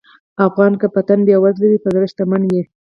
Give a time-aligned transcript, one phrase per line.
[0.47, 2.61] افغان که په تن بېوزله وي، په زړه شتمن وي.